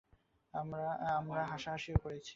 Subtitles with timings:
[0.53, 2.29] আমরা হাসাহাসিও করেছি।